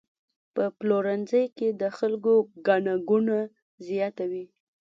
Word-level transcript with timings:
په 0.55 0.63
پلورنځي 0.79 1.43
کې 1.57 1.67
د 1.81 1.83
خلکو 1.97 2.33
ګڼه 2.67 2.95
ګوڼه 3.09 3.41
زیاته 3.87 4.23
وي. 4.31 4.45